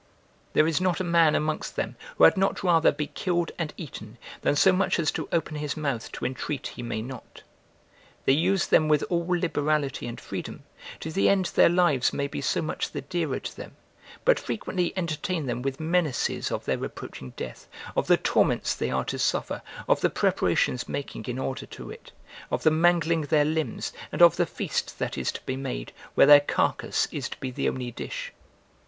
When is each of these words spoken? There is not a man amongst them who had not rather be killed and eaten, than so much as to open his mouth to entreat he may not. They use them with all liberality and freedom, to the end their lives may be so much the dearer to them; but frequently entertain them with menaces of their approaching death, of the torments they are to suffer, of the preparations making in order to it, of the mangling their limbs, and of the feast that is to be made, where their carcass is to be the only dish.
There 0.53 0.65
is 0.65 0.81
not 0.81 0.99
a 0.99 1.03
man 1.03 1.35
amongst 1.35 1.75
them 1.75 1.95
who 2.17 2.23
had 2.23 2.35
not 2.35 2.63
rather 2.63 2.91
be 2.91 3.05
killed 3.05 3.51
and 3.59 3.71
eaten, 3.77 4.17
than 4.41 4.55
so 4.55 4.73
much 4.73 4.97
as 4.97 5.11
to 5.11 5.29
open 5.31 5.57
his 5.57 5.77
mouth 5.77 6.11
to 6.13 6.25
entreat 6.25 6.65
he 6.75 6.81
may 6.81 7.03
not. 7.03 7.43
They 8.25 8.33
use 8.33 8.65
them 8.65 8.87
with 8.87 9.03
all 9.11 9.27
liberality 9.27 10.07
and 10.07 10.19
freedom, 10.19 10.63
to 11.01 11.11
the 11.11 11.29
end 11.29 11.51
their 11.53 11.69
lives 11.69 12.13
may 12.13 12.25
be 12.25 12.41
so 12.41 12.63
much 12.63 12.89
the 12.89 13.01
dearer 13.01 13.39
to 13.41 13.55
them; 13.55 13.75
but 14.25 14.39
frequently 14.39 14.91
entertain 14.97 15.45
them 15.45 15.61
with 15.61 15.79
menaces 15.79 16.51
of 16.51 16.65
their 16.65 16.83
approaching 16.83 17.33
death, 17.37 17.67
of 17.95 18.07
the 18.07 18.17
torments 18.17 18.73
they 18.73 18.89
are 18.89 19.05
to 19.05 19.19
suffer, 19.19 19.61
of 19.87 20.01
the 20.01 20.09
preparations 20.09 20.89
making 20.89 21.25
in 21.25 21.37
order 21.37 21.67
to 21.67 21.91
it, 21.91 22.11
of 22.49 22.63
the 22.63 22.71
mangling 22.71 23.21
their 23.27 23.45
limbs, 23.45 23.93
and 24.11 24.23
of 24.23 24.37
the 24.37 24.47
feast 24.47 24.97
that 24.97 25.15
is 25.15 25.31
to 25.31 25.41
be 25.45 25.55
made, 25.55 25.93
where 26.15 26.25
their 26.25 26.39
carcass 26.39 27.07
is 27.11 27.29
to 27.29 27.39
be 27.39 27.51
the 27.51 27.69
only 27.69 27.91
dish. 27.91 28.33